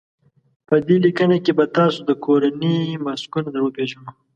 په 0.67 0.75
دې 0.87 0.97
لیکنه 1.05 1.35
کې 1.43 1.51
به 1.57 1.65
تاسو 1.77 1.99
ته 2.07 2.13
کورني 2.25 2.75
ماسکونه 3.05 3.47
در 3.51 3.61
وپېژنو. 3.63 4.11